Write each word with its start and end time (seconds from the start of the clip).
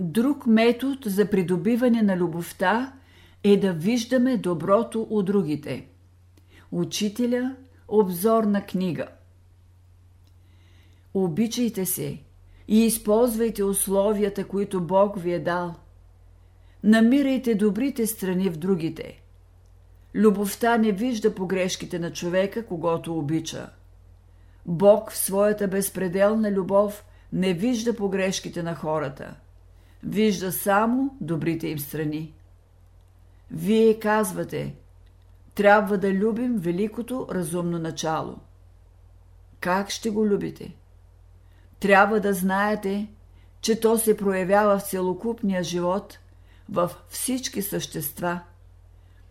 Друг 0.00 0.46
метод 0.46 0.98
за 1.06 1.30
придобиване 1.30 2.02
на 2.02 2.16
любовта 2.16 2.92
е 3.44 3.56
да 3.56 3.72
виждаме 3.72 4.36
доброто 4.36 5.06
у 5.10 5.22
другите. 5.22 5.86
Учителя– 6.72 7.56
обзорна 7.88 8.66
книга. 8.66 9.08
Обичайте 11.14 11.86
се 11.86 12.18
и 12.68 12.84
използвайте 12.84 13.64
условията, 13.64 14.44
които 14.44 14.80
Бог 14.80 15.20
ви 15.20 15.32
е 15.32 15.38
дал. 15.38 15.74
Намирайте 16.84 17.54
добрите 17.54 18.06
страни 18.06 18.48
в 18.48 18.56
другите. 18.56 19.22
Любовта 20.14 20.78
не 20.78 20.92
вижда 20.92 21.34
погрешките 21.34 21.98
на 21.98 22.12
човека, 22.12 22.66
когато 22.66 23.18
обича. 23.18 23.70
Бог 24.66 25.12
в 25.12 25.16
своята 25.16 25.68
безпределна 25.68 26.52
любов 26.52 27.04
не 27.32 27.54
вижда 27.54 27.96
погрешките 27.96 28.62
на 28.62 28.74
хората. 28.74 29.36
Вижда 30.04 30.52
само 30.52 31.16
добрите 31.20 31.68
им 31.68 31.78
страни. 31.78 32.34
Вие 33.50 33.98
казвате, 33.98 34.74
трябва 35.54 35.98
да 35.98 36.12
любим 36.12 36.56
великото 36.56 37.28
разумно 37.30 37.78
начало. 37.78 38.36
Как 39.60 39.90
ще 39.90 40.10
го 40.10 40.26
любите? 40.26 40.76
Трябва 41.80 42.20
да 42.20 42.32
знаете, 42.34 43.08
че 43.60 43.80
то 43.80 43.98
се 43.98 44.16
проявява 44.16 44.78
в 44.78 44.82
целокупния 44.82 45.62
живот, 45.62 46.18
в 46.68 46.90
всички 47.08 47.62
същества. 47.62 48.40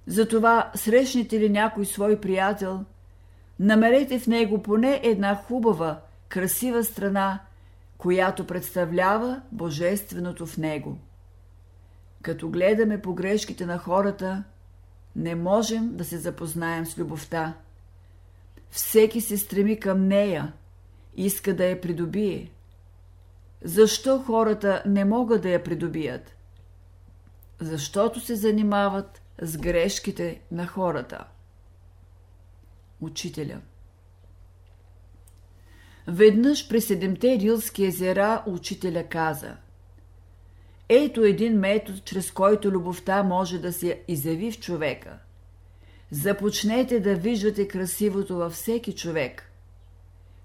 Затова 0.07 0.71
срещнете 0.75 1.39
ли 1.39 1.49
някой 1.49 1.85
свой 1.85 2.21
приятел, 2.21 2.85
намерете 3.59 4.19
в 4.19 4.27
него 4.27 4.63
поне 4.63 5.01
една 5.03 5.35
хубава, 5.35 6.01
красива 6.29 6.83
страна, 6.83 7.39
която 7.99 8.47
представлява 8.47 9.41
Божественото 9.51 10.45
в 10.45 10.57
него. 10.57 10.97
Като 12.21 12.49
гледаме 12.49 13.01
погрешките 13.01 13.65
на 13.65 13.77
хората, 13.77 14.43
не 15.15 15.35
можем 15.35 15.95
да 15.95 16.05
се 16.05 16.17
запознаем 16.17 16.85
с 16.85 16.97
любовта. 16.97 17.57
Всеки 18.69 19.21
се 19.21 19.37
стреми 19.37 19.79
към 19.79 20.07
нея, 20.07 20.53
иска 21.15 21.55
да 21.55 21.65
я 21.65 21.81
придобие. 21.81 22.51
Защо 23.63 24.19
хората 24.19 24.83
не 24.85 25.05
могат 25.05 25.41
да 25.41 25.49
я 25.49 25.63
придобият? 25.63 26.35
Защото 27.59 28.19
се 28.19 28.35
занимават 28.35 29.21
с 29.41 29.57
грешките 29.57 30.41
на 30.51 30.67
хората. 30.67 31.27
Учителя 33.01 33.61
Веднъж 36.07 36.69
при 36.69 36.81
седемте 36.81 37.39
Рилски 37.39 37.85
езера 37.85 38.43
учителя 38.47 39.03
каза 39.03 39.57
Ето 40.89 41.21
един 41.21 41.59
метод, 41.59 41.99
чрез 42.05 42.31
който 42.31 42.71
любовта 42.71 43.23
може 43.23 43.59
да 43.59 43.73
се 43.73 44.01
изяви 44.07 44.51
в 44.51 44.59
човека. 44.59 45.17
Започнете 46.11 46.99
да 46.99 47.15
виждате 47.15 47.67
красивото 47.67 48.35
във 48.35 48.53
всеки 48.53 48.95
човек. 48.95 49.51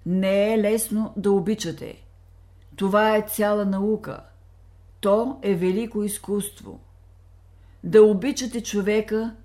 Не 0.06 0.54
е 0.54 0.58
лесно 0.58 1.12
да 1.16 1.30
обичате. 1.30 2.04
Това 2.76 3.16
е 3.16 3.26
цяла 3.28 3.64
наука. 3.64 4.20
То 5.00 5.38
е 5.42 5.54
велико 5.54 6.04
изкуство. 6.04 6.80
Да 7.84 8.02
обичате 8.02 8.62
човека, 8.62 9.36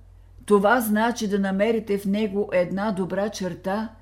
това 0.46 0.82
значи 0.82 1.28
да 1.28 1.40
намерите 1.40 1.98
в 1.98 2.06
него 2.06 2.50
една 2.54 2.92
добра 2.92 3.30
черта– 3.30 3.90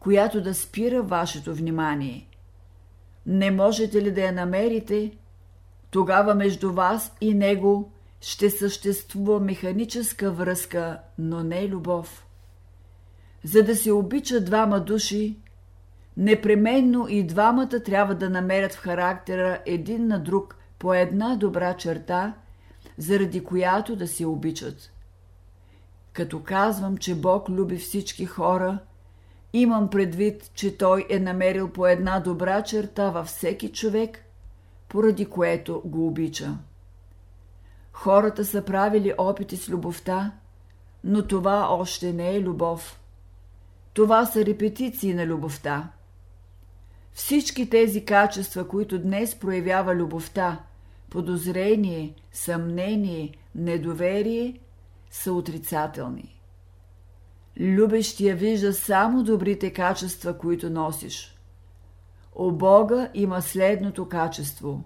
която 0.00 0.42
да 0.42 0.54
спира 0.54 1.02
вашето 1.02 1.54
внимание. 1.54 2.28
Не 3.26 3.50
можете 3.50 4.02
ли 4.02 4.12
да 4.12 4.20
я 4.20 4.32
намерите? 4.32 5.12
Тогава 5.90 6.34
между 6.34 6.72
вас 6.72 7.12
и 7.20 7.34
него 7.34 7.92
ще 8.20 8.50
съществува 8.50 9.40
механическа 9.40 10.30
връзка, 10.30 11.00
но 11.18 11.42
не 11.42 11.68
любов. 11.68 12.26
За 13.44 13.62
да 13.62 13.76
се 13.76 13.92
обичат 13.92 14.44
двама 14.44 14.80
души, 14.80 15.36
непременно 16.16 17.06
и 17.08 17.26
двамата 17.26 17.82
трябва 17.84 18.14
да 18.14 18.30
намерят 18.30 18.72
в 18.72 18.80
характера 18.80 19.58
един 19.66 20.06
на 20.06 20.18
друг 20.18 20.56
по 20.78 20.94
една 20.94 21.36
добра 21.36 21.76
черта, 21.76 22.34
заради 22.98 23.44
която 23.44 23.96
да 23.96 24.08
се 24.08 24.26
обичат. 24.26 24.92
Като 26.12 26.42
казвам, 26.42 26.96
че 26.96 27.14
Бог 27.14 27.48
люби 27.48 27.76
всички 27.76 28.26
хора– 28.26 28.78
Имам 29.52 29.90
предвид, 29.90 30.50
че 30.54 30.76
той 30.76 31.06
е 31.10 31.18
намерил 31.18 31.72
по 31.72 31.86
една 31.86 32.20
добра 32.20 32.62
черта 32.62 33.10
във 33.10 33.26
всеки 33.26 33.72
човек, 33.72 34.24
поради 34.88 35.26
което 35.26 35.82
го 35.84 36.06
обича. 36.06 36.56
Хората 37.92 38.44
са 38.44 38.64
правили 38.64 39.14
опити 39.18 39.56
с 39.56 39.68
любовта, 39.68 40.32
но 41.04 41.26
това 41.26 41.66
още 41.70 42.12
не 42.12 42.36
е 42.36 42.40
любов. 42.40 43.00
Това 43.94 44.26
са 44.26 44.44
репетиции 44.44 45.14
на 45.14 45.26
любовта. 45.26 45.90
Всички 47.12 47.70
тези 47.70 48.04
качества, 48.04 48.68
които 48.68 48.98
днес 48.98 49.34
проявява 49.34 49.94
любовта, 49.94 50.60
подозрение, 51.10 52.14
съмнение, 52.32 53.34
недоверие, 53.54 54.60
са 55.10 55.32
отрицателни. 55.32 56.39
Любещия 57.56 58.36
вижда 58.36 58.74
само 58.74 59.22
добрите 59.22 59.72
качества, 59.72 60.38
които 60.38 60.70
носиш. 60.70 61.36
О 62.34 62.50
Бога 62.50 63.10
има 63.14 63.42
следното 63.42 64.08
качество. 64.08 64.84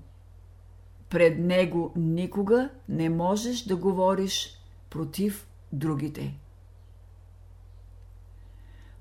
Пред 1.11 1.39
Него 1.39 1.93
никога 1.97 2.69
не 2.89 3.09
можеш 3.09 3.63
да 3.63 3.77
говориш 3.77 4.59
против 4.91 5.47
другите. 5.73 6.35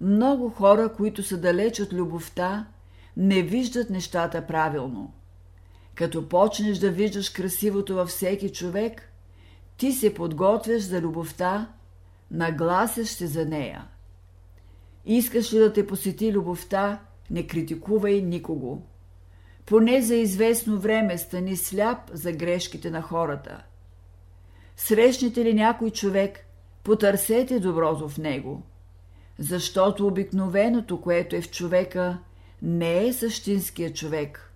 Много 0.02 0.50
хора, 0.50 0.94
които 0.94 1.24
са 1.24 1.38
далеч 1.38 1.80
от 1.80 1.94
любовта, 1.94 2.68
не 3.18 3.42
виждат 3.42 3.90
нещата 3.90 4.48
правилно. 4.48 5.14
Като 5.96 6.30
почнеш 6.30 6.78
да 6.78 6.92
виждаш 6.92 7.30
красивото 7.30 7.96
във 7.96 8.10
всеки 8.10 8.50
човек, 8.52 9.10
ти 9.78 9.92
се 9.92 10.14
подготвяш 10.14 10.82
за 10.82 11.02
любовта 11.02 11.70
нагласяш 12.34 13.08
се 13.08 13.28
за 13.28 13.46
нея. 13.46 13.88
Искаш 15.06 15.54
ли 15.54 15.60
да 15.60 15.74
те 15.74 15.88
посети 15.88 16.34
любовта, 16.34 17.00
не 17.32 17.48
критикувай 17.48 18.22
никого. 18.22 18.82
Поне 19.66 20.02
за 20.02 20.16
известно 20.16 20.80
време 20.80 21.18
стани 21.18 21.58
сляп 21.58 22.00
за 22.14 22.32
грешките 22.32 22.92
на 22.92 23.02
хората. 23.02 23.64
Срещнете 24.76 25.46
ли 25.46 25.54
някой 25.54 25.90
човек, 25.90 26.46
потърсете 26.84 27.60
доброто 27.60 28.10
в 28.10 28.18
него, 28.18 28.64
защото 29.40 30.08
обикновеното, 30.08 31.02
което 31.02 31.36
е 31.36 31.42
в 31.42 31.52
човека, 31.52 32.20
не 32.62 33.08
е 33.08 33.14
същинския 33.14 33.94
човек. 33.94 34.54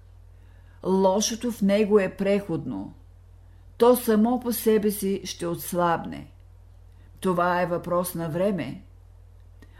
Лошото 0.83 1.51
в 1.51 1.61
него 1.61 1.99
е 1.99 2.15
преходно. 2.15 2.94
То 3.77 3.95
само 3.95 4.39
по 4.39 4.51
себе 4.51 4.91
си 4.91 5.21
ще 5.23 5.47
отслабне– 5.47 6.31
това 7.19 7.61
е 7.61 7.66
въпрос 7.66 8.16
на 8.16 8.29
време. 8.29 8.81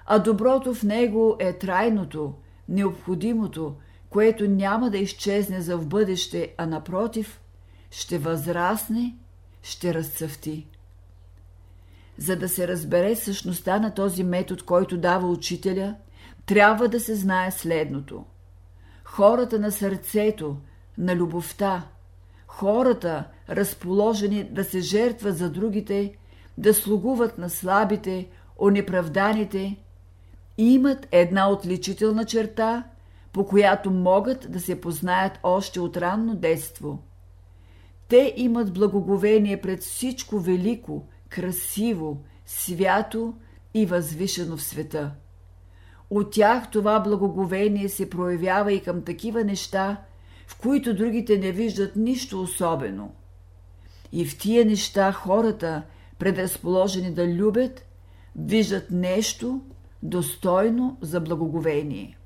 А 0.06 0.20
доброто 0.20 0.74
в 0.74 0.84
него 0.84 1.36
е 1.40 1.58
трайното, 1.58 2.34
необходимото, 2.70 3.76
което 4.10 4.48
няма 4.48 4.90
да 4.90 4.98
изчезне 4.98 5.62
за 5.62 5.78
в 5.78 5.88
бъдеще, 5.88 6.54
а 6.58 6.66
напротив, 6.66 7.42
ще 7.92 8.18
възрасне, 8.18 9.16
ще 9.64 9.94
разцъфти. 9.94 10.68
За 12.18 12.36
да 12.36 12.50
се 12.50 12.68
разбере 12.68 13.16
същността 13.16 13.80
на 13.80 13.94
този 13.94 14.24
метод, 14.24 14.64
който 14.66 14.98
дава 14.98 15.28
учителя, 15.28 15.96
трябва 16.46 16.88
да 16.88 17.00
се 17.00 17.16
знае 17.16 17.52
следното. 17.52 18.26
Хората 19.04 19.60
на 19.60 19.72
сърцето, 19.72 20.58
на 20.98 21.16
любовта, 21.16 21.88
хората, 22.48 23.24
разположени 23.50 24.44
да 24.44 24.64
се 24.64 24.80
жертват 24.80 25.38
за 25.38 25.50
другите– 25.50 26.14
да 26.58 26.74
слугуват 26.74 27.38
на 27.38 27.50
слабите, 27.50 28.28
онеправданите, 28.60 29.78
имат 30.58 31.08
една 31.12 31.52
отличителна 31.52 32.26
черта, 32.26 32.84
по 33.34 33.46
която 33.46 33.92
могат 33.92 34.52
да 34.52 34.60
се 34.60 34.82
познаят 34.82 35.40
още 35.44 35.80
от 35.80 35.98
ранно 35.98 36.36
детство. 36.36 37.00
Те 38.08 38.34
имат 38.38 38.74
благоговение 38.74 39.62
пред 39.62 39.84
всичко 39.84 40.40
велико, 40.40 41.06
красиво, 41.30 42.24
свято 42.46 43.34
и 43.74 43.86
възвишено 43.86 44.58
в 44.58 44.64
света. 44.64 45.12
От 46.10 46.32
тях 46.32 46.72
това 46.72 47.00
благоговение 47.00 47.90
се 47.90 48.10
проявява 48.10 48.74
и 48.74 48.82
към 48.82 49.02
такива 49.02 49.44
неща, 49.44 50.02
в 50.48 50.60
които 50.60 50.96
другите 50.96 51.38
не 51.38 51.52
виждат 51.52 51.96
нищо 51.96 52.42
особено. 52.42 53.12
И 54.12 54.26
в 54.26 54.38
тия 54.38 54.66
неща 54.66 55.12
хората– 55.12 55.84
предразположени 56.20 57.12
да 57.12 57.28
любят, 57.28 57.86
виждат 58.36 58.92
нещо 58.92 59.62
достойно 60.04 60.98
за 61.02 61.20
благоговение. 61.20 62.18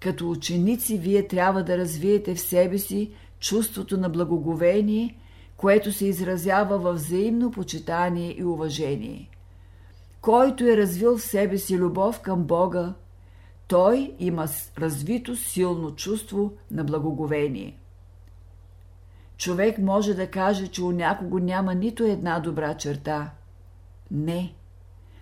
Като 0.00 0.30
ученици 0.30 0.98
вие 0.98 1.28
трябва 1.28 1.64
да 1.64 1.78
развиете 1.78 2.34
в 2.34 2.40
себе 2.40 2.78
си 2.78 3.10
чувството 3.40 3.96
на 3.96 4.08
благоговение, 4.08 5.18
което 5.56 5.92
се 5.92 6.06
изразява 6.06 6.78
във 6.78 6.96
взаимно 6.96 7.50
почитание 7.50 8.34
и 8.38 8.44
уважение. 8.44 9.30
Който 10.20 10.64
е 10.64 10.76
развил 10.76 11.18
в 11.18 11.22
себе 11.22 11.58
си 11.58 11.78
любов 11.78 12.20
към 12.20 12.42
Бога, 12.44 12.94
той 13.68 14.14
има 14.18 14.48
развито 14.78 15.36
силно 15.36 15.94
чувство 15.94 16.52
на 16.70 16.84
благоговение. 16.84 17.78
Човек 19.36 19.78
може 19.78 20.14
да 20.14 20.30
каже, 20.30 20.68
че 20.68 20.82
у 20.82 20.92
някого 20.92 21.38
няма 21.38 21.74
нито 21.74 22.04
една 22.04 22.40
добра 22.40 22.74
черта. 22.74 23.30
Не. 24.10 24.54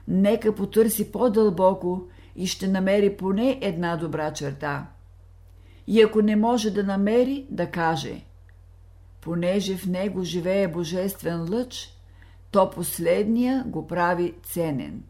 Нека 0.09 0.55
потърси 0.55 1.12
по-дълбоко 1.12 2.03
и 2.37 2.47
ще 2.47 2.69
намери 2.69 3.17
поне 3.17 3.59
една 3.62 3.97
добра 3.97 4.32
черта. 4.32 4.87
И 5.87 6.03
ако 6.03 6.23
не 6.23 6.37
може 6.37 6.70
да 6.70 6.85
намери, 6.85 7.47
да 7.50 7.70
каже 7.70 8.23
Понеже 9.20 9.76
в 9.76 9.87
него 9.87 10.25
живее 10.25 10.69
божествен 10.69 11.55
лъч, 11.55 11.97
то 12.50 12.70
последния 12.70 13.65
го 13.67 13.87
прави 13.87 14.35
ценен. 14.43 15.03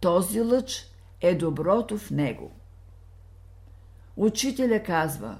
Този 0.00 0.40
лъч 0.40 0.86
е 1.20 1.34
доброто 1.34 1.98
в 1.98 2.10
него. 2.10 2.50
Учителя 4.16 4.82
казва 4.82 5.36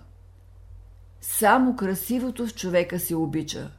Само 1.27 1.77
красивото 1.77 2.47
в 2.47 2.55
човека 2.55 3.01
се 3.01 3.15
обича. 3.17 3.71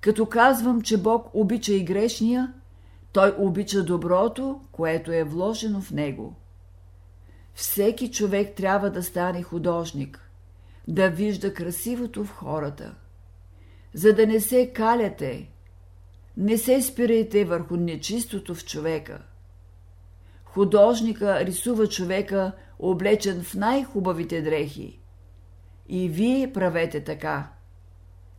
Като 0.00 0.26
казвам, 0.26 0.82
че 0.82 1.02
Бог 1.02 1.30
обича 1.34 1.72
и 1.72 1.84
грешния, 1.84 2.52
той 3.12 3.34
обича 3.38 3.84
доброто, 3.84 4.60
което 4.72 5.12
е 5.12 5.24
вложено 5.24 5.80
в 5.80 5.90
него. 5.90 6.36
Всеки 7.54 8.10
човек 8.10 8.56
трябва 8.56 8.90
да 8.90 9.02
стане 9.02 9.42
художник, 9.42 10.30
да 10.88 11.10
вижда 11.10 11.54
красивото 11.54 12.24
в 12.24 12.30
хората. 12.30 12.94
За 13.94 14.12
да 14.12 14.26
не 14.26 14.40
се 14.40 14.72
каляте, 14.72 15.50
не 16.36 16.58
се 16.58 16.82
спирайте 16.82 17.44
върху 17.44 17.76
нечистото 17.76 18.54
в 18.54 18.64
човека. 18.64 19.22
Художника 20.44 21.44
рисува 21.44 21.86
човека, 21.86 22.52
облечен 22.78 23.42
в 23.42 23.54
най-хубавите 23.54 24.42
дрехи. 24.42 24.97
И 25.88 26.08
вие 26.08 26.52
правете 26.52 27.04
така. 27.04 27.48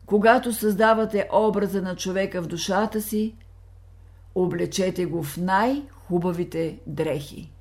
Когато 0.05 0.53
създавате 0.53 1.29
образа 1.33 1.81
на 1.81 1.95
човека 1.95 2.41
в 2.41 2.47
душата 2.47 3.01
си, 3.01 3.35
облечете 4.35 5.05
го 5.05 5.23
в 5.23 5.37
най-хубавите 5.37 6.79
дрехи. 6.87 7.51